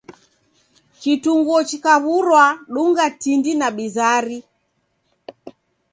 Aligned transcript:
Kitunguo 1.01 1.59
chikaw'urwa 1.69 2.43
dunga 2.73 3.05
tindi 3.21 3.51
na 3.59 3.67
bizari. 3.75 4.37